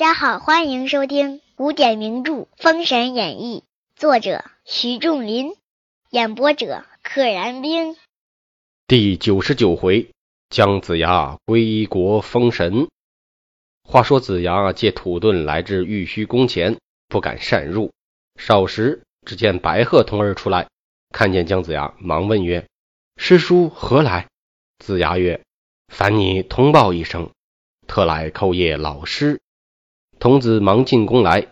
[0.00, 3.64] 大家好，欢迎收听古典名著《封神演义》，
[4.00, 5.52] 作者徐仲林，
[6.08, 7.96] 演播者可燃冰。
[8.86, 10.10] 第九十九回，
[10.48, 12.88] 姜子牙归国封神。
[13.84, 17.92] 话说子牙借土遁来至玉虚宫前，不敢擅入。
[18.36, 20.66] 少时，只见白鹤童儿出来，
[21.10, 22.66] 看见姜子牙，忙问曰
[23.20, 24.28] ：“师叔何来？”
[24.82, 25.42] 子牙曰
[25.92, 27.30] ：“烦你通报一声，
[27.86, 29.38] 特来叩谒老师。”
[30.20, 31.46] 童子忙进宫来，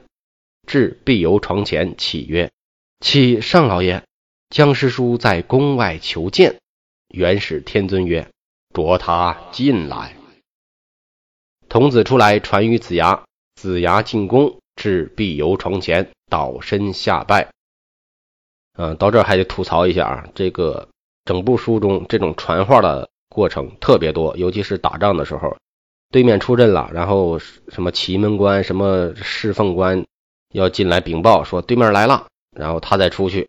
[0.67, 2.51] 至碧游床前，启曰
[3.01, 4.05] ：“启上老爷，
[4.51, 6.61] 姜师叔在宫外求见。”
[7.09, 8.29] 元始天尊曰
[8.75, 10.15] ：“着他进来。”
[11.71, 17.49] 童子出来传于子牙，子牙进宫，至碧游床前，倒身下拜。
[18.75, 20.87] 嗯，到这儿还得吐槽一下啊，这个
[21.25, 25.57] 整部书中这种传话的过程特别多，尤其是打仗的时候，
[26.11, 30.05] 对面出阵了，然后什么奇门关、什么侍奉官
[30.53, 33.49] 要进来禀报说对面来了，然后他再出去，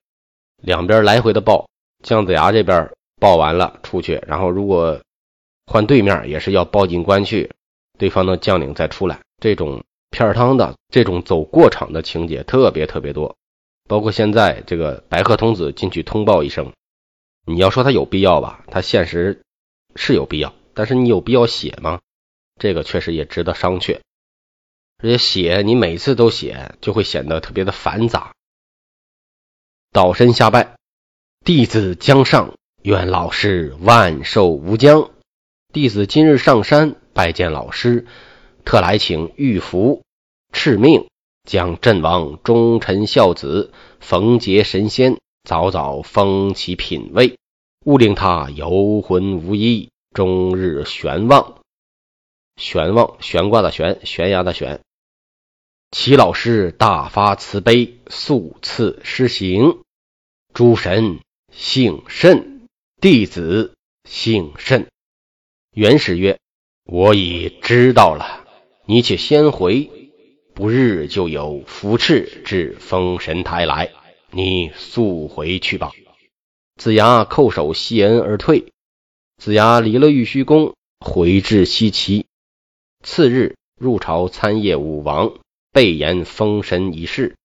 [0.62, 1.68] 两边来回的报。
[2.04, 5.00] 姜子牙这边报完了出去，然后如果
[5.66, 7.52] 换对面也是要报进关去。
[7.98, 13.36] 对方的将领再出来，这种片汤的这种走过场的情节特别特别多，
[13.90, 16.72] 包括现在这个白鹤童子进去通报一声，
[17.46, 19.42] 你要说他有必要吧，他现实
[19.98, 22.00] 是有必要，但是你有必要写吗？
[22.60, 24.02] 这个确实也值得商榷。
[25.02, 28.34] 而且写你每次都写，就会显得特别的繁杂。
[29.92, 30.76] 倒身下拜，
[31.44, 35.10] 弟子江上，愿老师万寿无疆。
[35.74, 36.96] 弟子今日上山。
[37.12, 38.08] 拜见老师，
[38.64, 40.04] 特来请玉符
[40.54, 41.10] 敕命，
[41.44, 47.38] 将阵亡忠臣孝子冯杰神仙早早封其品位，
[47.86, 51.60] 勿令他游魂无依，终日悬望。
[52.60, 54.82] 悬望，悬挂的悬，悬崖的悬。
[55.92, 59.80] 齐老师大发慈悲，速赐施行。
[60.54, 61.20] 诸神
[61.52, 62.68] 幸甚，
[63.00, 64.88] 弟子幸甚。
[65.74, 66.38] 元始曰。
[66.92, 68.48] 我已知道了，
[68.88, 69.92] 你且先回，
[70.56, 73.92] 不日就有符敕至封神台来，
[74.32, 75.92] 你速回去吧。
[76.78, 78.74] 子牙叩首谢恩而退。
[79.38, 82.26] 子牙离了玉虚宫，回至西岐。
[83.04, 85.34] 次日入朝参谒武王，
[85.72, 87.36] 备言封神一事。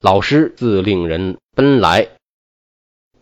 [0.00, 2.08] 老师自令人奔来，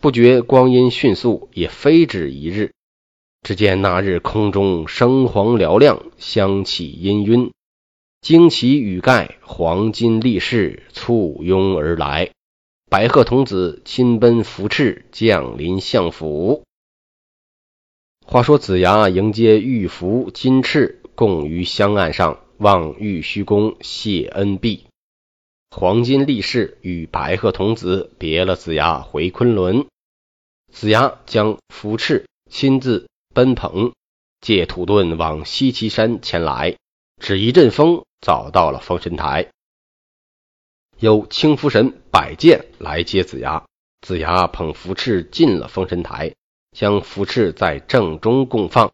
[0.01, 2.73] 不觉光阴迅速，也非止一日。
[3.43, 7.51] 只见那日空中生黄嘹亮，香气氤氲，
[8.23, 12.31] 旌旗羽盖，黄金力士簇拥而来。
[12.89, 16.65] 白鹤童子亲奔扶持，降临相府。
[18.27, 24.87] 话说子牙迎接玉符金翅，供于香案上，望玉虚宫谢恩毕。
[25.71, 29.87] 黄金力士与白鹤童子别了子牙回昆仑。
[30.73, 33.07] 子牙将符敕亲自。
[33.35, 33.93] 奔鹏
[34.41, 36.79] 借土遁往西岐山前来，
[37.21, 39.51] 只一阵风，早到了封神台。
[40.99, 43.67] 有青福神摆剑来接子牙，
[44.01, 46.35] 子牙捧符敕进了封神台，
[46.73, 48.91] 将符敕在正中供放，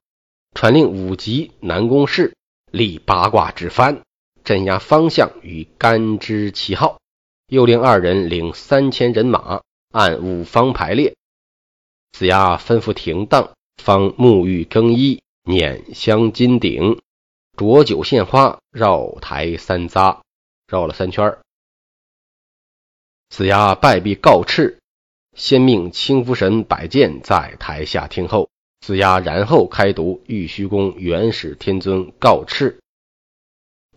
[0.57, 2.35] 传令五级南宫市
[2.73, 4.01] 立八卦之幡，
[4.43, 6.99] 镇压方向与干支旗号，
[7.47, 9.61] 又令二人领三千人马
[9.93, 11.15] 按五方排列。
[12.13, 13.53] 子牙吩咐停当。
[13.77, 16.99] 方沐浴更衣，捻香金鼎，
[17.59, 20.21] 浊酒献花，绕台三匝，
[20.67, 21.37] 绕了三圈。
[23.29, 24.79] 子牙拜毕告敕，
[25.35, 28.49] 先命青福神摆剑在台下听候。
[28.87, 32.77] 子牙然后开读玉虚宫元始天尊告敕。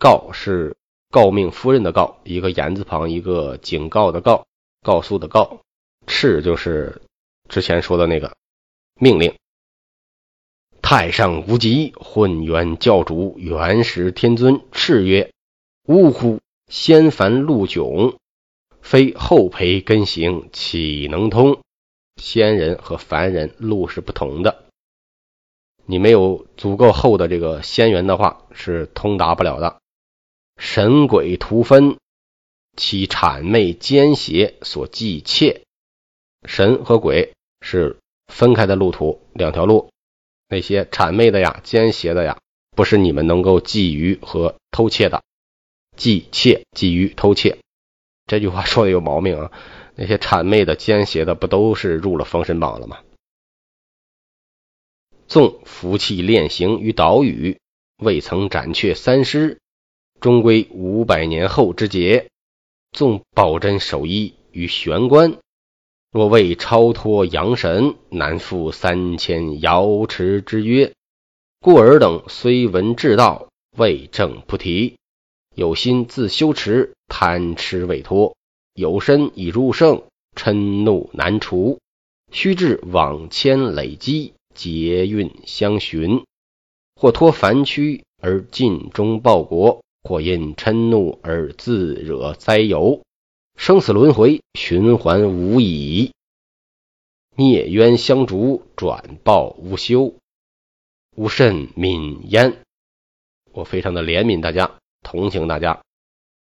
[0.00, 0.76] 告是
[1.10, 4.48] 诰命夫人的告，一个言字旁，一个警告的告，
[4.82, 5.60] 告诉的告。
[6.08, 7.02] 敕就是
[7.48, 8.36] 之前说的那个
[8.98, 9.32] 命令。
[10.82, 15.30] 太上无极，混元教主元始天尊敕曰
[15.86, 16.40] ：“呜呼！
[16.66, 18.16] 仙凡路迥，
[18.80, 21.60] 非后培根行，岂能通？
[22.16, 24.59] 仙人和凡人路是不同的，
[25.90, 29.80] 你没有足够厚的这个仙缘的话，是通达不了的。
[30.56, 31.96] 神鬼图分，
[32.76, 35.62] 其谄媚奸邪所忌切。
[36.46, 37.98] 神和鬼是
[38.28, 39.90] 分开的路途，两条路。”
[40.48, 42.38] 那些谄媚的呀、奸邪的呀，
[42.76, 45.24] 不是你们能够觊觎和偷窃的。
[45.96, 47.58] 忌窃、觊觎、偷窃，
[48.28, 49.50] 这句话说的有毛病啊！
[49.96, 52.98] 那些谄媚的、奸邪的，不都是入了封神榜了吗？
[55.30, 57.60] 纵服弃练行于岛屿，
[58.02, 59.60] 未曾斩却三师，
[60.20, 62.26] 终归五百年后之劫。
[62.90, 65.38] 纵宝珍守一于玄关，
[66.10, 70.92] 若未超脱阳神，难负三千瑶池之约。
[71.60, 74.96] 故尔等虽闻至道，未正不提，
[75.54, 78.34] 有心自修持，贪痴未脱，
[78.74, 80.02] 有身已入圣，
[80.34, 81.78] 嗔怒难除，
[82.32, 84.34] 须至往迁累积。
[84.60, 86.26] 劫运相循，
[86.94, 93.00] 或托凡躯而尽忠报国，或因嗔怒而自惹灾尤，
[93.56, 96.12] 生死轮回，循环无已。
[97.36, 100.14] 孽冤相逐，转报无休，
[101.16, 102.58] 无甚悯焉。
[103.52, 105.80] 我非常的怜悯大家，同情大家。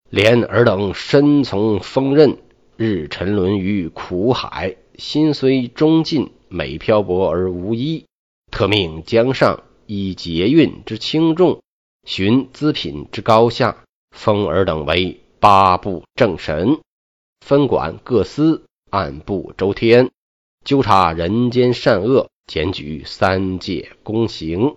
[0.09, 2.39] 怜尔等身从锋刃，
[2.75, 6.29] 日沉沦于苦海，心虽终尽。
[6.51, 8.05] 每漂泊而无依，
[8.49, 11.61] 特命江上以节运之轻重，
[12.05, 16.79] 寻资品之高下，封尔等为八部正神，
[17.45, 20.09] 分管各司，按部周天，
[20.65, 24.75] 纠察人间善恶，检举三界公行。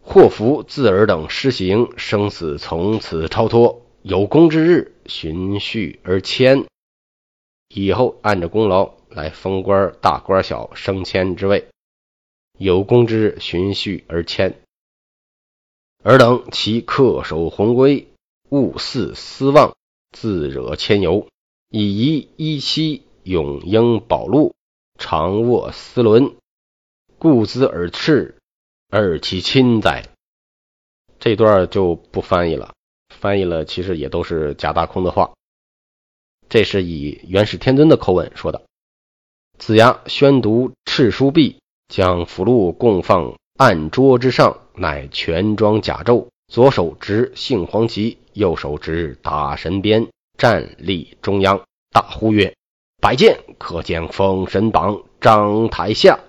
[0.00, 3.82] 祸福自尔等施行，生死从此超脱。
[4.02, 6.66] 有功之日，循序而迁，
[7.84, 8.96] 以后按着功劳。
[9.08, 11.68] 来封官，大官小，升迁之位，
[12.58, 14.60] 有功之日，循序而迁。
[16.02, 18.08] 尔等其恪守宏规，
[18.50, 19.74] 勿肆私妄，
[20.10, 21.28] 自惹牵由，
[21.70, 24.54] 以遗依期，永应宝禄，
[24.98, 26.34] 常卧丝纶，
[27.18, 28.36] 故兹而赤，
[28.90, 30.04] 而其亲哉。
[31.18, 32.74] 这段就不翻译了，
[33.08, 35.32] 翻译了其实也都是假大空的话。
[36.48, 38.62] 这是以元始天尊的口吻说的。
[39.58, 41.58] 子牙宣读敕书毕，
[41.88, 52.54] 将符箓供放案桌之上，乃全装甲胄，左手执杏黄旗，右手执大神鞭，站立中央，大呼曰
[53.00, 56.20] ：“百剑可将封神榜张台下，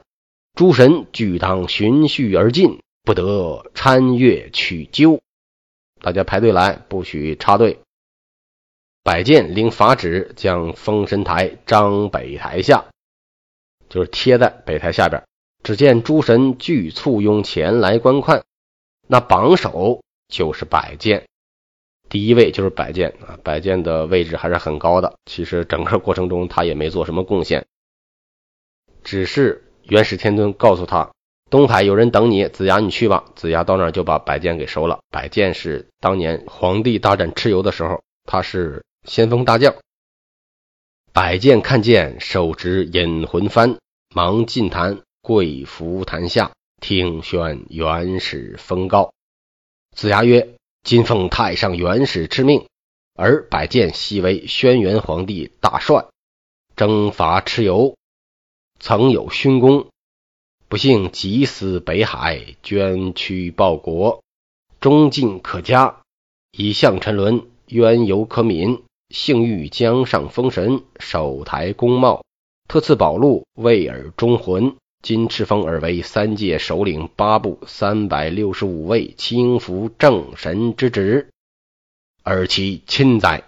[0.56, 5.20] 诸神俱当循序而进，不得参越取究。”
[6.02, 7.80] 大家排队来，不许插队。
[9.08, 12.88] 百剑领法旨，将封神台张北台下。
[13.88, 15.24] 就是贴在北台下边，
[15.64, 18.44] 只见诸神俱簇拥前来观看。
[19.08, 21.26] 那榜首就是百剑，
[22.10, 23.40] 第一位就是百剑啊。
[23.46, 25.14] 百剑的位置还是很高的。
[25.26, 27.66] 其实整个过程中他也没做什么贡献，
[29.06, 31.12] 只是元始天尊告诉他，
[31.50, 33.24] 东海有人等你，子牙你去吧。
[33.38, 35.00] 子牙到那儿就把百剑给收了。
[35.10, 39.76] 百剑是当年皇帝大战蚩尤的时候，他是先锋大将。
[41.14, 43.78] 百剑看见，手执引魂幡，
[44.14, 49.14] 忙进坛，跪伏坛下，听宣元始封告。
[49.96, 52.68] 子牙曰：“今奉太上元始之命，
[53.16, 56.06] 而百剑系为轩辕皇帝大帅，
[56.76, 57.96] 征伐蚩尤，
[58.80, 59.88] 曾有勋功，
[60.68, 64.24] 不幸急死北海，捐躯报国，
[64.80, 66.02] 忠尽可嘉，
[66.52, 72.26] 以相沉沦，冤尤可悯。”幸遇江上封神，守台公茂，
[72.68, 74.76] 特赐宝禄，为尔忠魂。
[75.02, 81.30] 今敕封尔为三界首领，八部三百六十五位清福正神之职，
[82.24, 83.44] 尔其亲哉！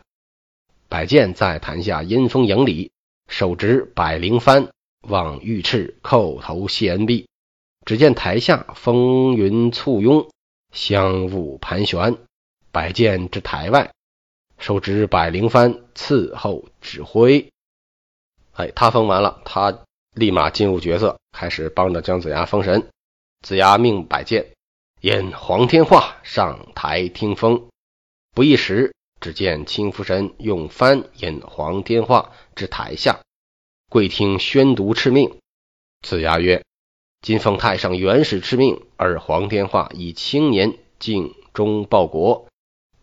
[0.87, 2.91] 百剑在坛下阴风迎礼，
[3.27, 4.69] 手执百灵幡，
[5.07, 7.27] 望御翅叩头谢恩毕。
[7.83, 10.29] 只见台下风云簇拥，
[10.71, 12.17] 香雾盘旋。
[12.71, 13.91] 百剑至台外。
[14.59, 17.49] 手执百灵幡伺候指挥，
[18.53, 22.89] 哎，他封完了，他立马进入角色，开始帮着姜子牙封神。
[23.41, 24.51] 子牙命摆剑
[24.99, 27.69] 引黄天化上台听封。
[28.35, 33.21] 不一时，只见青福神用幡引黄天化至台下，
[33.89, 35.39] 跪听宣读敕命。
[36.05, 36.65] 子牙曰
[37.23, 42.45] ：“今奉太上元始敕命，而黄天化以青年尽忠报国。”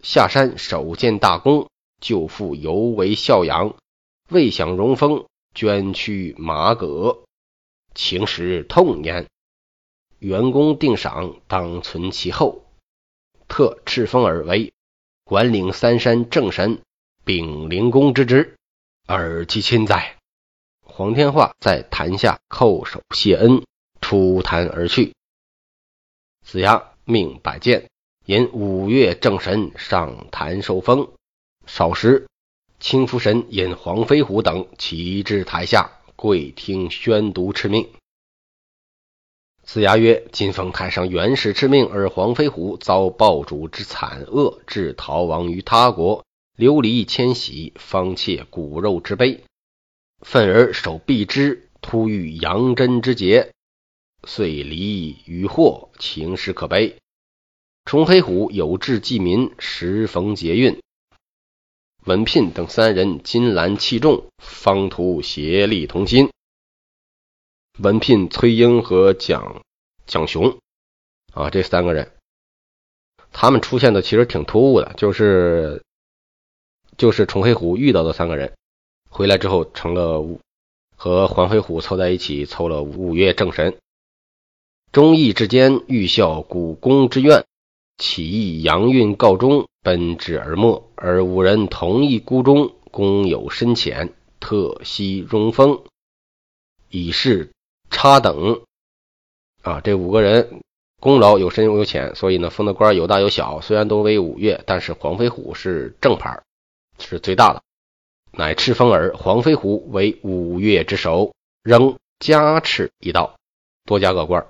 [0.06, 1.68] 下山首建大功，
[2.00, 3.74] 舅父尤为孝养，
[4.28, 7.24] 未享荣封，捐躯马革，
[7.92, 9.26] 情实痛焉。
[10.20, 12.66] 元功定赏，当存其后。
[13.48, 14.72] 特敕封尔为
[15.24, 16.82] 管领三山正神，
[17.24, 18.56] 秉灵公之职，
[19.08, 20.18] 尔其亲哉！
[20.84, 23.64] 黄天化在坛下叩首谢恩，
[24.00, 25.16] 出坛而去。
[26.44, 27.90] 子牙命摆剑。
[28.26, 31.10] 引五岳正神上坛受封，
[31.64, 32.26] 少时，
[32.80, 37.88] 青福神引黄飞虎等齐至台下，跪听宣读敕命。
[39.62, 46.24] 子牙曰：“今奉太上元始敕命，而黄飞虎遭暴主之惨恶，致逃亡于他国，
[46.56, 49.44] 流离迁徙，方切骨肉之悲。
[50.22, 53.52] 愤而守避之，突遇杨真之劫，
[54.24, 56.96] 遂离于祸，情实可悲。
[57.86, 60.82] 崇黑虎有志济民，时逢劫运。
[62.04, 66.32] 文聘等三人金兰器重，方图协力同心。
[67.78, 69.62] 文聘、崔英和蒋
[70.04, 70.58] 蒋雄
[71.32, 72.10] 啊，这三个人，
[73.30, 75.84] 他们出现的其实挺突兀的，就是
[76.98, 78.56] 就是崇黑虎遇到的三个人，
[79.08, 80.26] 回来之后成了
[80.96, 83.78] 和黄飞虎凑在一起，凑了五岳正神。
[84.90, 87.44] 忠义之间，欲效古公之愿，
[87.98, 95.82] 起义阳运告终，奔至而没，而五人同一孤忠，功有深浅，特悉荣封，
[96.90, 97.52] 以示
[97.90, 98.62] 差等。
[99.62, 100.60] 啊，这五个人
[101.00, 103.60] 功劳有深有浅，所以呢，封的官有大有小。
[103.60, 106.42] 虽然都为五岳，但是黄飞虎是正牌，
[106.98, 107.62] 是最大的。
[108.32, 113.36] 乃敕封尔黄飞虎为五岳之首，仍加敕一道，
[113.86, 114.46] 多加个官。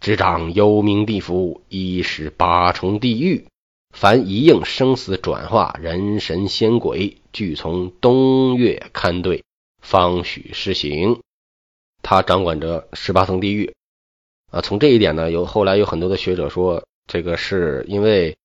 [0.00, 3.46] 执掌幽冥地府，一十八重地狱，
[3.90, 9.42] 凡一应生死转化，人神仙鬼，俱从东岳勘对，
[9.82, 11.20] 方许施行。
[12.02, 13.74] 他掌管着十八层地狱。
[14.52, 18.36] 啊，从这一点呢，有后来有很多的学者说，这个是因为，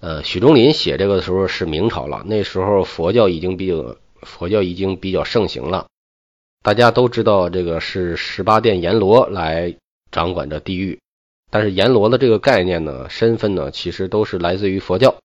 [0.00, 5.88] 呃，许仲林写这个的时候是明朝了，那时候佛教已经比较佛教已经比较盛行了，
[6.62, 9.74] 大家都知道这个是十八殿阎罗来。
[10.10, 10.98] 掌管着地狱，
[11.50, 15.16] 但是阎罗的这个概念呢，身份呢，其实都是来自于佛教。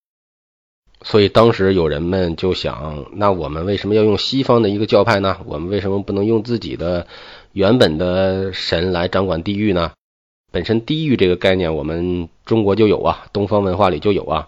[1.03, 5.39] 所以当时有人们就想，那我们为什么要用西方的一个教派呢？
[5.45, 7.07] 我们为什么不能用自己的
[7.53, 9.93] 原本的神来掌管地狱呢？
[10.51, 14.47] 本身地狱这个概念，我们中国就有啊，东方文化里就有啊。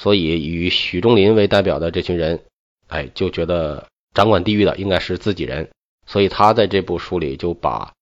[0.00, 2.40] 所以以许仲林为代表的这群人，
[2.86, 5.70] 哎，就觉得掌管地狱的应该是自己人，
[6.06, 7.92] 所以他在这部书里就把。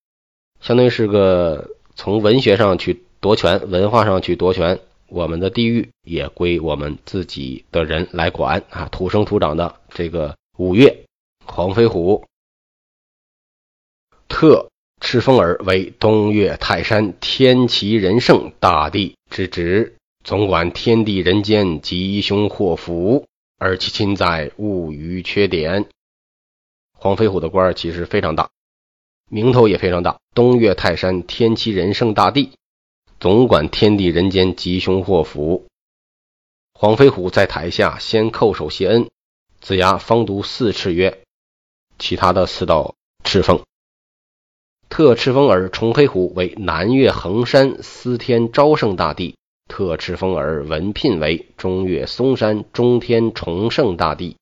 [0.60, 8.88] 相当于是个从文学上去夺权，文化上去夺权，我们的地域也归我们自己的人来管啊！
[8.90, 11.04] 土生土长的这个五岳
[11.44, 12.24] 黄飞虎，
[14.28, 14.68] 特
[15.00, 23.26] 赤峰儿为东岳泰山天齐仁圣大帝之职，总管天地人间吉凶祸福，
[23.58, 25.86] 而其亲在物于缺点。
[26.92, 28.50] 黄飞虎的官其实非常大。
[29.28, 32.52] 名头也非常大，东岳泰山天齐仁圣大帝，
[33.20, 35.66] 总管天地人间吉凶祸福。
[36.72, 39.10] 黄飞虎在台下先叩首谢恩，
[39.60, 41.22] 子牙方读四敕曰
[41.98, 43.62] ：“其他的四道敕封，
[44.88, 49.36] 特敕封尔崇黑虎为南岳衡山司天昭圣大帝，
[49.68, 54.36] 特敕封尔文聘为中岳嵩山中天崇圣大帝。”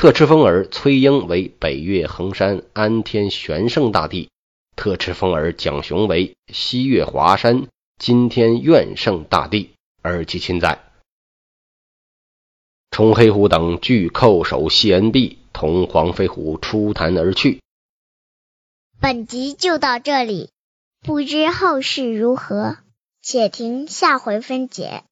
[0.00, 4.30] 特敕封儿崔英为北岳衡山安天玄圣大帝，
[4.74, 10.82] 特敕封儿蒋雄为西岳华山金天愿圣大帝，而其亲在。
[12.90, 17.60] 崇黑虎等俱叩首谢恩毕，同黄飞虎出坛而去。
[19.00, 20.48] 本集就到这里，
[21.00, 22.78] 不知后事如何，
[23.20, 25.04] 且听下回分解。